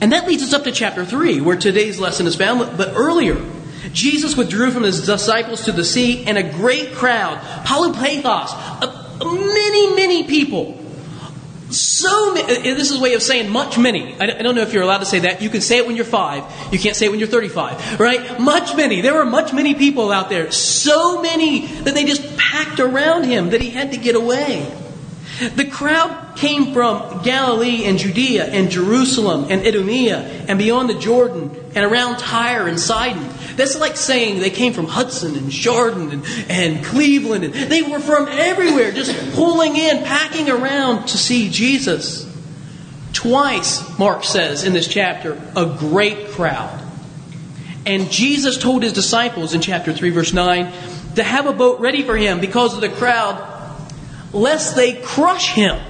And 0.00 0.12
that 0.12 0.26
leads 0.28 0.42
us 0.42 0.52
up 0.52 0.64
to 0.64 0.72
chapter 0.72 1.04
3, 1.04 1.40
where 1.40 1.56
today's 1.56 1.98
lesson 1.98 2.26
is 2.26 2.36
found. 2.36 2.76
But 2.76 2.92
earlier, 2.94 3.44
Jesus 3.92 4.36
withdrew 4.36 4.70
from 4.70 4.84
his 4.84 5.04
disciples 5.04 5.64
to 5.64 5.72
the 5.72 5.84
sea, 5.84 6.24
and 6.24 6.38
a 6.38 6.42
great 6.42 6.94
crowd, 6.94 7.38
polypathos, 7.64 8.50
uh, 8.52 9.24
many, 9.24 9.94
many 9.94 10.24
people, 10.24 10.78
so 11.70 12.32
many, 12.32 12.44
uh, 12.44 12.60
uh, 12.60 12.74
this 12.74 12.90
is 12.90 12.98
a 12.98 13.02
way 13.02 13.14
of 13.14 13.22
saying 13.22 13.50
much 13.50 13.76
many. 13.76 14.18
I 14.18 14.42
don't 14.42 14.54
know 14.54 14.62
if 14.62 14.72
you're 14.72 14.82
allowed 14.82 14.98
to 14.98 15.06
say 15.06 15.20
that. 15.20 15.42
You 15.42 15.50
can 15.50 15.60
say 15.60 15.76
it 15.76 15.86
when 15.86 15.96
you're 15.96 16.04
five. 16.04 16.44
You 16.72 16.78
can't 16.78 16.96
say 16.96 17.06
it 17.06 17.10
when 17.10 17.18
you're 17.18 17.28
35, 17.28 18.00
right? 18.00 18.40
Much 18.40 18.74
many. 18.74 19.02
There 19.02 19.14
were 19.14 19.26
much 19.26 19.52
many 19.52 19.74
people 19.74 20.10
out 20.10 20.30
there. 20.30 20.50
So 20.50 21.20
many 21.20 21.66
that 21.66 21.94
they 21.94 22.04
just 22.04 22.36
packed 22.38 22.80
around 22.80 23.24
him 23.24 23.50
that 23.50 23.60
he 23.60 23.70
had 23.70 23.92
to 23.92 23.98
get 23.98 24.14
away. 24.16 24.66
The 25.38 25.66
crowd 25.66 26.36
came 26.36 26.72
from 26.72 27.22
Galilee 27.22 27.84
and 27.84 27.96
Judea 27.96 28.46
and 28.46 28.70
Jerusalem 28.70 29.46
and 29.50 29.64
Idumea 29.64 30.18
and 30.48 30.58
beyond 30.58 30.90
the 30.90 30.98
Jordan 30.98 31.54
and 31.76 31.84
around 31.84 32.18
Tyre 32.18 32.66
and 32.66 32.78
Sidon. 32.78 33.28
That's 33.56 33.78
like 33.78 33.96
saying 33.96 34.40
they 34.40 34.50
came 34.50 34.72
from 34.72 34.86
Hudson 34.86 35.36
and 35.36 35.52
Chardon 35.52 36.10
and, 36.10 36.24
and 36.48 36.84
Cleveland. 36.84 37.44
And 37.44 37.54
they 37.54 37.82
were 37.82 38.00
from 38.00 38.26
everywhere, 38.28 38.90
just 38.90 39.14
pulling 39.34 39.76
in, 39.76 40.04
packing 40.04 40.50
around 40.50 41.06
to 41.08 41.18
see 41.18 41.50
Jesus. 41.50 42.24
Twice, 43.12 43.98
Mark 43.98 44.24
says 44.24 44.64
in 44.64 44.72
this 44.72 44.88
chapter, 44.88 45.40
a 45.56 45.66
great 45.66 46.28
crowd. 46.28 46.84
And 47.86 48.10
Jesus 48.10 48.58
told 48.58 48.82
his 48.82 48.92
disciples 48.92 49.54
in 49.54 49.60
chapter 49.60 49.92
3, 49.92 50.10
verse 50.10 50.32
9, 50.32 50.72
to 51.14 51.22
have 51.22 51.46
a 51.46 51.52
boat 51.52 51.80
ready 51.80 52.02
for 52.02 52.16
him 52.16 52.40
because 52.40 52.74
of 52.74 52.80
the 52.80 52.88
crowd 52.88 53.57
lest 54.32 54.76
they 54.76 54.94
crush 54.94 55.54
him. 55.54 55.80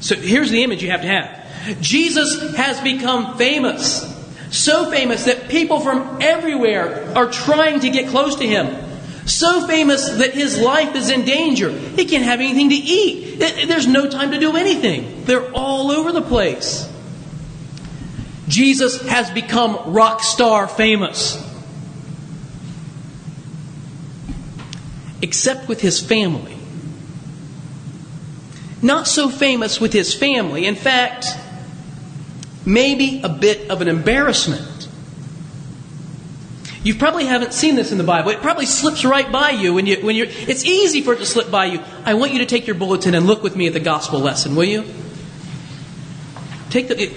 So 0.00 0.14
here's 0.14 0.50
the 0.50 0.62
image 0.62 0.82
you 0.82 0.90
have 0.90 1.02
to 1.02 1.08
have 1.08 1.80
Jesus 1.80 2.54
has 2.56 2.80
become 2.80 3.36
famous. 3.36 4.14
So 4.50 4.90
famous 4.90 5.24
that 5.24 5.48
people 5.48 5.80
from 5.80 6.22
everywhere 6.22 7.12
are 7.14 7.30
trying 7.30 7.80
to 7.80 7.90
get 7.90 8.08
close 8.08 8.36
to 8.36 8.46
him. 8.46 8.84
So 9.26 9.66
famous 9.66 10.08
that 10.08 10.32
his 10.32 10.58
life 10.58 10.96
is 10.96 11.10
in 11.10 11.26
danger. 11.26 11.70
He 11.70 12.06
can't 12.06 12.24
have 12.24 12.40
anything 12.40 12.70
to 12.70 12.74
eat. 12.74 13.38
There's 13.68 13.86
no 13.86 14.08
time 14.08 14.30
to 14.30 14.38
do 14.38 14.56
anything. 14.56 15.26
They're 15.26 15.52
all 15.52 15.90
over 15.90 16.12
the 16.12 16.22
place. 16.22 16.90
Jesus 18.48 19.02
has 19.06 19.30
become 19.30 19.92
rock 19.92 20.22
star 20.22 20.66
famous. 20.66 21.36
Except 25.22 25.68
with 25.68 25.80
his 25.80 26.00
family. 26.00 26.56
Not 28.80 29.06
so 29.06 29.28
famous 29.28 29.80
with 29.80 29.92
his 29.92 30.14
family. 30.14 30.66
In 30.66 30.76
fact, 30.76 31.26
maybe 32.64 33.20
a 33.22 33.28
bit 33.28 33.70
of 33.70 33.80
an 33.80 33.88
embarrassment. 33.88 34.88
You 36.84 36.94
probably 36.94 37.26
haven't 37.26 37.52
seen 37.52 37.74
this 37.74 37.90
in 37.90 37.98
the 37.98 38.04
Bible. 38.04 38.30
It 38.30 38.40
probably 38.40 38.66
slips 38.66 39.04
right 39.04 39.30
by 39.30 39.50
you 39.50 39.74
when 39.74 39.86
you 39.86 39.96
when 40.04 40.14
you're 40.14 40.28
it's 40.28 40.64
easy 40.64 41.02
for 41.02 41.12
it 41.12 41.18
to 41.18 41.26
slip 41.26 41.50
by 41.50 41.66
you. 41.66 41.82
I 42.04 42.14
want 42.14 42.32
you 42.32 42.38
to 42.38 42.46
take 42.46 42.66
your 42.66 42.76
bulletin 42.76 43.14
and 43.14 43.26
look 43.26 43.42
with 43.42 43.56
me 43.56 43.66
at 43.66 43.72
the 43.72 43.80
gospel 43.80 44.20
lesson, 44.20 44.54
will 44.54 44.64
you? 44.64 44.84
Take 46.70 46.88
the 46.88 47.12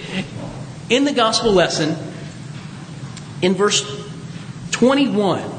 in 0.90 1.04
the 1.04 1.12
gospel 1.12 1.52
lesson 1.52 1.96
in 3.40 3.54
verse 3.54 3.82
21 4.72 5.51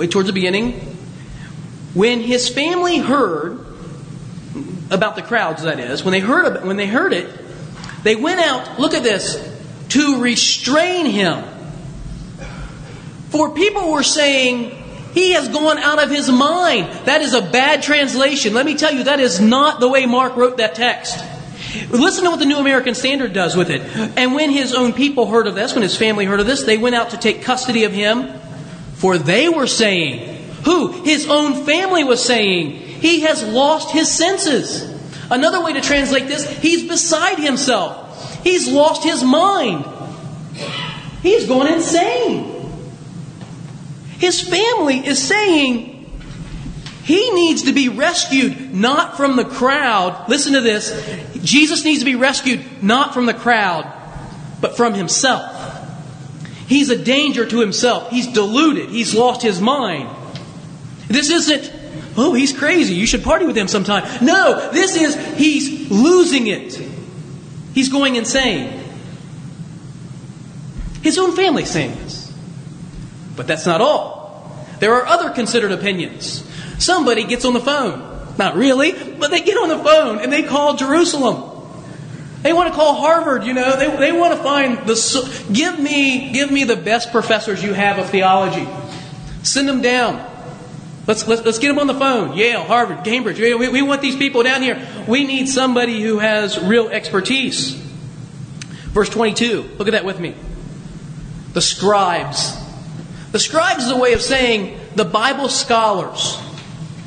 way 0.00 0.06
towards 0.06 0.26
the 0.26 0.32
beginning, 0.32 0.72
when 1.94 2.20
his 2.20 2.48
family 2.48 2.98
heard 2.98 3.66
about 4.90 5.16
the 5.16 5.22
crowds, 5.22 5.62
that 5.62 5.78
is, 5.78 6.04
when 6.04 6.12
they 6.12 6.20
heard 6.20 6.64
when 6.64 6.76
they 6.76 6.86
heard 6.86 7.12
it, 7.12 7.28
they 8.02 8.16
went 8.16 8.40
out. 8.40 8.80
Look 8.80 8.94
at 8.94 9.02
this 9.02 9.36
to 9.90 10.20
restrain 10.20 11.06
him. 11.06 11.44
For 13.28 13.50
people 13.54 13.92
were 13.92 14.02
saying 14.02 14.70
he 15.12 15.32
has 15.32 15.48
gone 15.48 15.78
out 15.78 16.02
of 16.02 16.10
his 16.10 16.30
mind. 16.30 16.88
That 17.06 17.20
is 17.22 17.34
a 17.34 17.42
bad 17.42 17.82
translation. 17.82 18.54
Let 18.54 18.66
me 18.66 18.76
tell 18.76 18.92
you, 18.92 19.04
that 19.04 19.20
is 19.20 19.40
not 19.40 19.80
the 19.80 19.88
way 19.88 20.06
Mark 20.06 20.36
wrote 20.36 20.56
that 20.58 20.74
text. 20.74 21.18
Listen 21.90 22.24
to 22.24 22.30
what 22.30 22.40
the 22.40 22.46
New 22.46 22.58
American 22.58 22.94
Standard 22.94 23.32
does 23.32 23.56
with 23.56 23.70
it. 23.70 23.82
And 24.16 24.34
when 24.34 24.50
his 24.50 24.74
own 24.74 24.92
people 24.92 25.26
heard 25.26 25.46
of 25.46 25.54
this, 25.54 25.74
when 25.74 25.82
his 25.82 25.96
family 25.96 26.24
heard 26.24 26.40
of 26.40 26.46
this, 26.46 26.64
they 26.64 26.78
went 26.78 26.96
out 26.96 27.10
to 27.10 27.16
take 27.16 27.42
custody 27.42 27.84
of 27.84 27.92
him, 27.92 28.32
for 29.00 29.18
they 29.18 29.48
were 29.48 29.66
saying, 29.66 30.44
who? 30.64 31.02
His 31.02 31.26
own 31.28 31.64
family 31.64 32.04
was 32.04 32.22
saying, 32.22 32.72
he 32.72 33.20
has 33.20 33.42
lost 33.42 33.90
his 33.90 34.10
senses. 34.10 34.82
Another 35.30 35.64
way 35.64 35.72
to 35.72 35.80
translate 35.80 36.26
this, 36.26 36.46
he's 36.58 36.86
beside 36.86 37.38
himself. 37.38 38.44
He's 38.44 38.68
lost 38.68 39.02
his 39.02 39.24
mind. 39.24 39.86
He's 41.22 41.46
gone 41.46 41.66
insane. 41.66 42.56
His 44.18 44.40
family 44.42 44.98
is 44.98 45.22
saying, 45.26 45.96
he 47.04 47.30
needs 47.32 47.62
to 47.62 47.72
be 47.72 47.88
rescued 47.88 48.74
not 48.74 49.16
from 49.16 49.36
the 49.36 49.44
crowd. 49.44 50.28
Listen 50.28 50.52
to 50.52 50.60
this. 50.60 50.92
Jesus 51.42 51.84
needs 51.84 52.00
to 52.00 52.04
be 52.04 52.16
rescued 52.16 52.82
not 52.82 53.14
from 53.14 53.24
the 53.24 53.34
crowd, 53.34 53.90
but 54.60 54.76
from 54.76 54.92
himself. 54.92 55.59
He's 56.70 56.88
a 56.88 56.96
danger 56.96 57.44
to 57.44 57.58
himself. 57.58 58.10
He's 58.10 58.28
deluded. 58.28 58.90
He's 58.90 59.12
lost 59.12 59.42
his 59.42 59.60
mind. 59.60 60.08
This 61.08 61.28
isn't, 61.28 61.72
oh, 62.16 62.32
he's 62.32 62.56
crazy. 62.56 62.94
You 62.94 63.08
should 63.08 63.24
party 63.24 63.44
with 63.44 63.58
him 63.58 63.66
sometime. 63.66 64.04
No, 64.24 64.70
this 64.70 64.94
is, 64.94 65.16
he's 65.36 65.90
losing 65.90 66.46
it. 66.46 66.80
He's 67.74 67.88
going 67.88 68.14
insane. 68.14 68.84
His 71.02 71.18
own 71.18 71.34
family's 71.34 71.68
saying 71.68 71.90
this. 71.96 72.32
But 73.34 73.48
that's 73.48 73.66
not 73.66 73.80
all. 73.80 74.64
There 74.78 74.94
are 74.94 75.06
other 75.06 75.30
considered 75.30 75.72
opinions. 75.72 76.48
Somebody 76.78 77.24
gets 77.24 77.44
on 77.44 77.52
the 77.52 77.60
phone. 77.60 78.36
Not 78.38 78.54
really, 78.54 78.92
but 78.92 79.32
they 79.32 79.40
get 79.40 79.56
on 79.56 79.70
the 79.70 79.78
phone 79.82 80.20
and 80.20 80.32
they 80.32 80.44
call 80.44 80.76
Jerusalem. 80.76 81.49
They 82.42 82.52
want 82.52 82.70
to 82.70 82.74
call 82.74 82.94
Harvard, 82.94 83.44
you 83.44 83.52
know. 83.52 83.76
They, 83.76 83.94
they 83.96 84.12
want 84.12 84.36
to 84.36 84.42
find 84.42 84.78
the 84.86 85.48
give 85.52 85.78
me 85.78 86.32
give 86.32 86.50
me 86.50 86.64
the 86.64 86.76
best 86.76 87.12
professors 87.12 87.62
you 87.62 87.74
have 87.74 87.98
of 87.98 88.08
theology. 88.10 88.66
Send 89.42 89.68
them 89.68 89.82
down. 89.82 90.26
Let's, 91.06 91.26
let's, 91.26 91.42
let's 91.44 91.58
get 91.58 91.68
them 91.68 91.78
on 91.78 91.86
the 91.86 91.94
phone. 91.94 92.36
Yale, 92.36 92.62
Harvard, 92.62 93.04
Cambridge. 93.04 93.40
We, 93.40 93.54
we 93.54 93.82
want 93.82 94.00
these 94.00 94.16
people 94.16 94.42
down 94.42 94.62
here. 94.62 94.86
We 95.08 95.24
need 95.24 95.48
somebody 95.48 96.00
who 96.00 96.18
has 96.18 96.62
real 96.62 96.88
expertise. 96.88 97.72
Verse 98.92 99.08
22. 99.08 99.62
Look 99.78 99.88
at 99.88 99.92
that 99.92 100.04
with 100.04 100.20
me. 100.20 100.34
The 101.54 101.62
scribes. 101.62 102.54
The 103.32 103.38
scribes 103.38 103.84
is 103.84 103.90
a 103.90 103.96
way 103.96 104.12
of 104.12 104.20
saying 104.20 104.78
the 104.94 105.04
Bible 105.04 105.48
scholars 105.48 106.38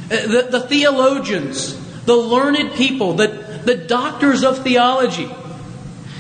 uh, 0.05 0.27
the, 0.27 0.47
the 0.51 0.59
theologians, 0.59 1.77
the 2.05 2.15
learned 2.15 2.73
people, 2.73 3.13
the, 3.13 3.42
the 3.65 3.75
doctors 3.75 4.43
of 4.43 4.63
theology. 4.63 5.29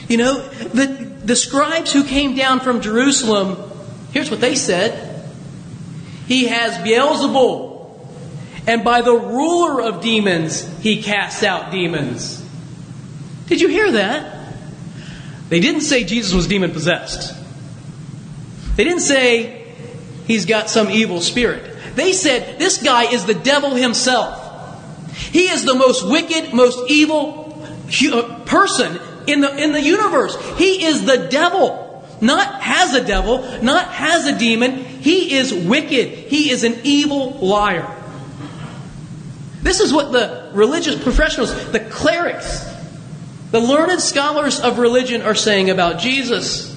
You 0.07 0.17
know, 0.17 0.47
the, 0.47 0.85
the 1.23 1.35
scribes 1.35 1.93
who 1.93 2.03
came 2.03 2.35
down 2.35 2.59
from 2.59 2.81
Jerusalem, 2.81 3.57
here's 4.11 4.29
what 4.29 4.41
they 4.41 4.55
said 4.55 5.31
He 6.27 6.47
has 6.47 6.77
Beelzebul, 6.77 7.73
and 8.67 8.83
by 8.83 9.01
the 9.01 9.13
ruler 9.13 9.81
of 9.81 10.01
demons, 10.01 10.67
he 10.79 11.01
casts 11.01 11.43
out 11.43 11.71
demons. 11.71 12.43
Did 13.47 13.61
you 13.61 13.67
hear 13.67 13.91
that? 13.93 14.53
They 15.49 15.59
didn't 15.59 15.81
say 15.81 16.03
Jesus 16.03 16.33
was 16.33 16.47
demon 16.47 16.71
possessed. 16.71 17.35
They 18.75 18.83
didn't 18.83 19.01
say 19.01 19.73
he's 20.25 20.45
got 20.45 20.69
some 20.69 20.89
evil 20.89 21.21
spirit. 21.21 21.95
They 21.95 22.13
said, 22.13 22.57
This 22.57 22.81
guy 22.81 23.11
is 23.11 23.25
the 23.25 23.35
devil 23.35 23.75
himself. 23.75 24.42
He 25.13 25.49
is 25.49 25.65
the 25.65 25.75
most 25.75 26.07
wicked, 26.07 26.53
most 26.53 26.89
evil 26.89 27.43
uh, 28.11 28.39
person 28.45 28.99
in 29.27 29.41
the, 29.41 29.55
in 29.55 29.71
the 29.71 29.81
universe. 29.81 30.35
He 30.57 30.85
is 30.85 31.05
the 31.05 31.27
devil. 31.29 31.81
Not 32.21 32.61
has 32.61 32.93
a 32.93 33.03
devil, 33.03 33.39
not 33.61 33.89
has 33.89 34.25
a 34.25 34.37
demon. 34.37 34.77
He 34.77 35.35
is 35.35 35.53
wicked. 35.53 36.09
He 36.09 36.51
is 36.51 36.63
an 36.63 36.79
evil 36.83 37.31
liar. 37.33 37.89
This 39.61 39.79
is 39.79 39.93
what 39.93 40.11
the 40.11 40.51
religious 40.53 41.01
professionals, 41.01 41.53
the 41.71 41.79
clerics, 41.79 42.65
the 43.51 43.59
learned 43.59 44.01
scholars 44.01 44.59
of 44.59 44.77
religion 44.77 45.21
are 45.21 45.35
saying 45.35 45.69
about 45.69 45.99
Jesus. 45.99 46.73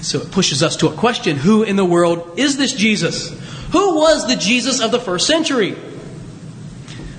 So 0.00 0.20
it 0.20 0.30
pushes 0.30 0.62
us 0.62 0.76
to 0.76 0.88
a 0.88 0.92
question 0.92 1.36
Who 1.36 1.62
in 1.62 1.76
the 1.76 1.84
world 1.84 2.38
is 2.38 2.56
this 2.56 2.72
Jesus? 2.72 3.30
Who 3.72 3.96
was 3.96 4.26
the 4.26 4.36
Jesus 4.36 4.80
of 4.80 4.90
the 4.90 5.00
first 5.00 5.26
century? 5.26 5.76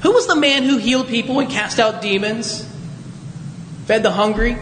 Who 0.01 0.13
was 0.13 0.27
the 0.27 0.35
man 0.35 0.63
who 0.63 0.77
healed 0.77 1.07
people 1.07 1.39
and 1.39 1.49
cast 1.49 1.79
out 1.79 2.01
demons, 2.01 2.67
fed 3.85 4.03
the 4.03 4.11
hungry, 4.11 4.57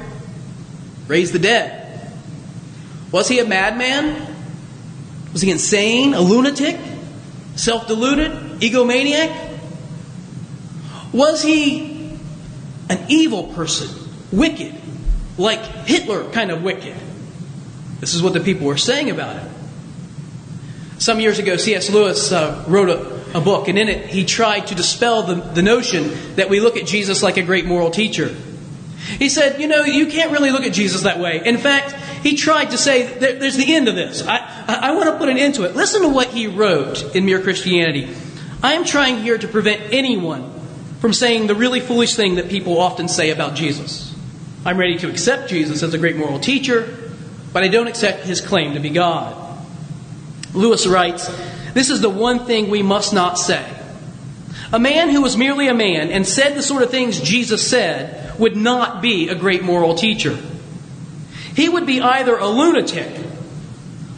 raised 1.08 1.34
the 1.34 1.40
dead? 1.40 1.84
Was 3.12 3.28
he 3.28 3.40
a 3.40 3.46
madman? 3.46 4.36
Was 5.34 5.42
he 5.42 5.52
insane, 5.52 6.14
a 6.14 6.22
lunatic, 6.22 6.78
self 7.56 7.88
deluded, 7.88 8.32
egomaniac? 8.62 9.60
Was 11.14 11.44
he 11.44 12.18
an 12.90 13.06
evil 13.08 13.44
person, 13.54 13.90
wicked, 14.32 14.76
like 15.38 15.60
Hitler 15.86 16.30
kind 16.32 16.52
of 16.52 16.64
wicked? 16.64 16.96
This 18.00 18.14
is 18.14 18.22
what 18.22 18.34
the 18.34 18.40
people 18.40 18.68
were 18.68 18.78
saying 18.78 19.10
about 19.10 19.38
it. 19.38 19.52
Some 21.00 21.20
years 21.20 21.40
ago, 21.40 21.58
C.S. 21.58 21.90
Lewis 21.90 22.32
uh, 22.32 22.64
wrote 22.68 22.90
a, 22.90 23.17
a, 23.38 23.42
book, 23.42 23.68
and 23.68 23.78
in 23.78 23.90
it, 23.90 24.08
he 24.08 24.26
tried 24.26 24.68
to 24.68 24.76
dispel 24.76 25.24
the, 25.24 25.36
the 25.36 25.62
notion 25.62 26.12
that 26.36 26.50
we 26.50 26.60
look 26.60 26.78
at 26.78 26.86
Jesus 26.86 27.24
like 27.24 27.38
a 27.38 27.44
great 27.44 27.66
moral 27.66 27.92
teacher. 27.92 28.36
He 29.20 29.30
said, 29.30 29.62
You 29.62 29.68
know, 29.68 29.84
you 29.84 30.08
can't 30.08 30.32
really 30.32 30.52
look 30.52 30.64
at 30.64 30.74
Jesus 30.74 31.04
that 31.04 31.20
way. 31.20 31.42
In 31.46 31.58
fact, 31.58 31.94
he 32.24 32.36
tried 32.36 32.72
to 32.72 32.78
say, 32.78 33.06
There's 33.18 33.56
the 33.56 33.74
end 33.74 33.88
of 33.88 33.96
this. 33.96 34.26
I, 34.26 34.66
I, 34.68 34.92
want 34.94 35.06
to 35.06 35.18
put 35.18 35.30
an 35.30 35.38
end 35.38 35.56
to 35.56 35.64
it. 35.64 35.76
Listen 35.76 36.02
to 36.02 36.10
what 36.10 36.28
he 36.28 36.48
wrote 36.48 37.16
in 37.16 37.26
Mere 37.26 37.42
Christianity. 37.42 38.14
I 38.62 38.74
am 38.74 38.84
trying 38.84 39.18
here 39.18 39.38
to 39.38 39.48
prevent 39.48 39.94
anyone 39.94 40.52
from 41.00 41.14
saying 41.14 41.48
the 41.48 41.56
really 41.56 41.80
foolish 41.80 42.16
thing 42.16 42.36
that 42.36 42.50
people 42.50 42.80
often 42.80 43.08
say 43.08 43.30
about 43.30 43.56
Jesus. 43.56 44.14
I'm 44.66 44.78
ready 44.78 44.98
to 44.98 45.10
accept 45.10 45.50
Jesus 45.50 45.84
as 45.84 45.94
a 45.94 45.98
great 45.98 46.18
moral 46.18 46.40
teacher, 46.40 47.12
but 47.54 47.64
I 47.64 47.68
don't 47.68 47.88
accept 47.88 48.26
his 48.26 48.42
claim 48.42 48.74
to 48.74 48.80
be 48.80 48.90
God. 48.90 49.36
Lewis 50.54 50.88
writes, 50.88 51.30
This 51.78 51.92
is 51.92 52.02
the 52.02 52.10
one 52.10 52.48
thing 52.48 52.72
we 52.72 52.82
must 52.82 53.14
not 53.14 53.38
say. 53.38 53.64
A 54.74 54.80
man 54.80 55.10
who 55.10 55.22
was 55.22 55.38
merely 55.38 55.68
a 55.68 55.76
man 55.76 56.10
and 56.10 56.26
said 56.26 56.56
the 56.56 56.64
sort 56.64 56.82
of 56.82 56.90
things 56.90 57.22
Jesus 57.22 57.70
said 57.70 58.36
would 58.40 58.58
not 58.58 59.00
be 59.00 59.30
a 59.30 59.36
great 59.36 59.62
moral 59.62 59.94
teacher. 59.94 60.36
He 61.56 61.70
would 61.70 61.86
be 61.86 62.02
either 62.02 62.36
a 62.36 62.48
lunatic 62.48 63.24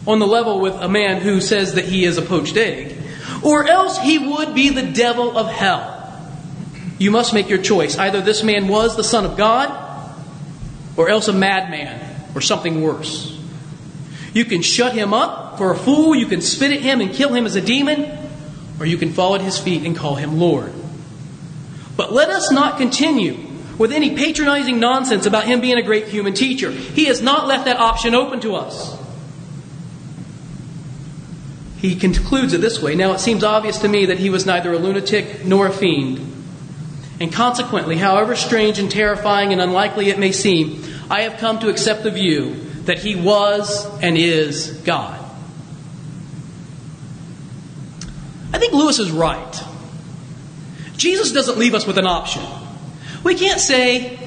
on 0.07 0.19
the 0.19 0.25
level 0.25 0.61
with 0.61 0.73
a 0.75 0.87
man 0.87 1.19
who 1.19 1.41
says 1.41 1.73
that 1.73 1.83
he 1.83 2.05
is 2.05 2.17
a 2.17 2.21
poached 2.21 2.55
egg, 2.55 2.95
or 3.43 3.67
else 3.67 3.97
he 3.97 4.17
would 4.17 4.55
be 4.55 4.69
the 4.69 4.93
devil 4.93 5.37
of 5.37 5.47
hell. 5.47 6.17
You 6.97 7.11
must 7.11 7.33
make 7.33 7.49
your 7.49 7.61
choice. 7.61 7.97
Either 7.97 8.21
this 8.21 8.41
man 8.41 8.69
was 8.69 8.95
the 8.95 9.03
Son 9.03 9.25
of 9.25 9.35
God, 9.35 9.69
or 10.95 11.09
else 11.09 11.27
a 11.27 11.33
madman 11.33 12.25
or 12.33 12.39
something 12.39 12.81
worse. 12.81 13.37
You 14.33 14.45
can 14.45 14.61
shut 14.61 14.93
him 14.93 15.13
up 15.13 15.48
for 15.59 15.73
a 15.73 15.77
fool, 15.77 16.15
you 16.15 16.25
can 16.25 16.39
spit 16.39 16.71
at 16.71 16.79
him 16.79 17.01
and 17.01 17.13
kill 17.13 17.33
him 17.33 17.45
as 17.45 17.57
a 17.57 17.61
demon, 17.61 18.17
or 18.79 18.85
you 18.85 18.97
can 18.97 19.11
fall 19.11 19.35
at 19.35 19.41
his 19.41 19.59
feet 19.59 19.85
and 19.85 19.93
call 19.93 20.15
him 20.15 20.39
Lord. 20.39 20.71
But 21.97 22.13
let 22.13 22.29
us 22.29 22.49
not 22.49 22.77
continue 22.77 23.37
with 23.77 23.91
any 23.91 24.15
patronizing 24.15 24.79
nonsense 24.79 25.25
about 25.25 25.43
him 25.43 25.59
being 25.59 25.77
a 25.77 25.83
great 25.83 26.07
human 26.07 26.33
teacher. 26.33 26.71
He 26.71 27.05
has 27.05 27.21
not 27.21 27.45
left 27.45 27.65
that 27.65 27.75
option 27.75 28.15
open 28.15 28.39
to 28.39 28.55
us. 28.55 28.97
He 31.79 31.95
concludes 31.95 32.53
it 32.53 32.61
this 32.61 32.81
way 32.81 32.95
Now 32.95 33.11
it 33.11 33.19
seems 33.19 33.43
obvious 33.43 33.79
to 33.79 33.89
me 33.89 34.05
that 34.05 34.17
he 34.17 34.29
was 34.29 34.45
neither 34.45 34.71
a 34.71 34.79
lunatic 34.79 35.43
nor 35.43 35.67
a 35.67 35.73
fiend. 35.73 36.25
And 37.19 37.33
consequently, 37.33 37.97
however 37.97 38.37
strange 38.37 38.79
and 38.79 38.89
terrifying 38.89 39.51
and 39.51 39.59
unlikely 39.59 40.09
it 40.09 40.19
may 40.19 40.31
seem, 40.31 40.85
I 41.09 41.23
have 41.23 41.37
come 41.37 41.59
to 41.59 41.67
accept 41.67 42.03
the 42.03 42.11
view 42.11 42.55
that 42.85 42.99
he 42.99 43.15
was 43.15 43.85
and 44.01 44.17
is 44.17 44.71
God. 44.85 45.18
I 48.53 48.57
think 48.57 48.73
Lewis 48.73 48.99
is 48.99 49.11
right. 49.11 49.63
Jesus 50.97 51.31
doesn't 51.31 51.57
leave 51.57 51.73
us 51.73 51.85
with 51.87 51.97
an 51.97 52.05
option. 52.05 52.43
We 53.23 53.35
can't 53.35 53.59
say, 53.59 54.19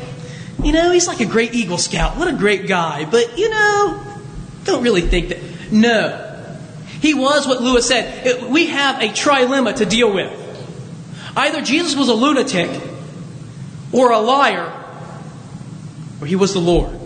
you 0.62 0.72
know, 0.72 0.90
he's 0.90 1.06
like 1.06 1.20
a 1.20 1.26
great 1.26 1.54
Eagle 1.54 1.78
Scout. 1.78 2.16
What 2.16 2.28
a 2.28 2.32
great 2.32 2.66
guy. 2.66 3.04
But, 3.04 3.38
you 3.38 3.50
know, 3.50 4.02
don't 4.64 4.82
really 4.82 5.02
think 5.02 5.28
that. 5.28 5.38
No. 5.72 6.28
He 7.00 7.14
was 7.14 7.46
what 7.46 7.60
Lewis 7.60 7.88
said. 7.88 8.50
We 8.50 8.66
have 8.66 9.02
a 9.02 9.08
trilemma 9.08 9.76
to 9.76 9.86
deal 9.86 10.12
with. 10.14 10.38
Either 11.36 11.62
Jesus 11.62 11.96
was 11.96 12.08
a 12.08 12.14
lunatic 12.14 12.80
or 13.90 14.12
a 14.12 14.18
liar 14.18 14.78
or 16.22 16.26
he 16.26 16.36
was 16.36 16.52
the 16.52 16.60
Lord. 16.60 16.96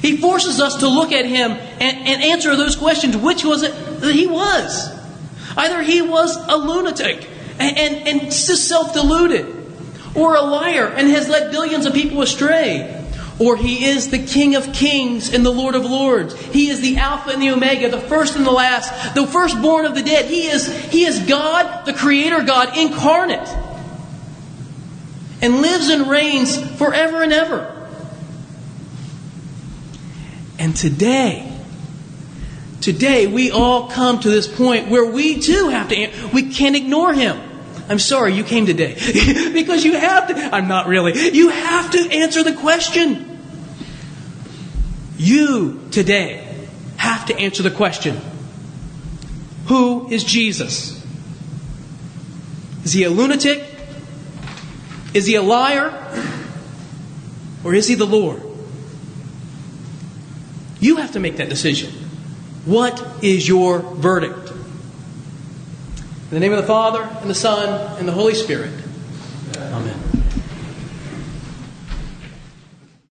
He 0.00 0.16
forces 0.16 0.58
us 0.60 0.76
to 0.76 0.88
look 0.88 1.12
at 1.12 1.26
him 1.26 1.50
and, 1.50 1.80
and 1.80 2.22
answer 2.22 2.56
those 2.56 2.76
questions. 2.76 3.16
Which 3.16 3.44
was 3.44 3.62
it 3.62 4.00
that 4.00 4.14
he 4.14 4.26
was? 4.26 4.97
Either 5.58 5.82
he 5.82 6.00
was 6.00 6.36
a 6.36 6.56
lunatic 6.56 7.28
and, 7.58 7.76
and, 7.76 8.08
and 8.08 8.32
self 8.32 8.94
deluded, 8.94 9.44
or 10.14 10.36
a 10.36 10.40
liar 10.40 10.86
and 10.86 11.08
has 11.08 11.28
led 11.28 11.50
billions 11.50 11.84
of 11.84 11.92
people 11.92 12.22
astray. 12.22 12.94
Or 13.40 13.56
he 13.56 13.84
is 13.84 14.10
the 14.10 14.18
King 14.18 14.56
of 14.56 14.72
kings 14.72 15.32
and 15.32 15.46
the 15.46 15.50
Lord 15.50 15.76
of 15.76 15.84
lords. 15.84 16.34
He 16.46 16.70
is 16.70 16.80
the 16.80 16.96
Alpha 16.96 17.30
and 17.30 17.42
the 17.42 17.50
Omega, 17.50 17.88
the 17.88 18.00
first 18.00 18.36
and 18.36 18.44
the 18.44 18.50
last, 18.50 19.14
the 19.14 19.26
firstborn 19.26 19.84
of 19.84 19.94
the 19.94 20.02
dead. 20.02 20.26
He 20.26 20.46
is, 20.46 20.66
he 20.90 21.04
is 21.04 21.20
God, 21.20 21.84
the 21.86 21.92
Creator 21.92 22.42
God, 22.42 22.76
incarnate. 22.76 23.48
And 25.40 25.60
lives 25.62 25.88
and 25.88 26.08
reigns 26.08 26.58
forever 26.78 27.22
and 27.22 27.32
ever. 27.32 27.74
And 30.58 30.74
today, 30.76 31.47
today 32.80 33.26
we 33.26 33.50
all 33.50 33.88
come 33.88 34.20
to 34.20 34.30
this 34.30 34.46
point 34.46 34.88
where 34.88 35.04
we 35.04 35.40
too 35.40 35.68
have 35.68 35.88
to, 35.88 36.30
we 36.32 36.50
can't 36.52 36.76
ignore 36.76 37.12
him. 37.12 37.40
I'm 37.88 37.98
sorry 37.98 38.34
you 38.34 38.44
came 38.44 38.66
today. 38.66 38.94
because 39.52 39.84
you 39.84 39.96
have 39.96 40.28
to, 40.28 40.54
I'm 40.54 40.68
not 40.68 40.86
really, 40.86 41.30
you 41.30 41.48
have 41.48 41.90
to 41.92 41.98
answer 41.98 42.42
the 42.42 42.52
question. 42.52 43.38
You 45.16 45.88
today 45.90 46.44
have 46.96 47.26
to 47.26 47.36
answer 47.36 47.62
the 47.62 47.70
question 47.70 48.20
Who 49.66 50.08
is 50.10 50.22
Jesus? 50.22 51.04
Is 52.84 52.92
he 52.92 53.04
a 53.04 53.10
lunatic? 53.10 53.64
Is 55.14 55.26
he 55.26 55.34
a 55.34 55.42
liar? 55.42 55.92
Or 57.64 57.74
is 57.74 57.88
he 57.88 57.94
the 57.94 58.06
Lord? 58.06 58.42
You 60.80 60.96
have 60.96 61.12
to 61.12 61.20
make 61.20 61.38
that 61.38 61.48
decision. 61.48 61.92
What 62.68 63.24
is 63.24 63.48
your 63.48 63.78
verdict? 63.78 64.50
In 64.50 66.34
the 66.34 66.38
name 66.38 66.52
of 66.52 66.58
the 66.58 66.66
Father, 66.66 67.02
and 67.22 67.30
the 67.30 67.34
Son, 67.34 67.96
and 67.98 68.06
the 68.06 68.12
Holy 68.12 68.34
Spirit. 68.34 68.77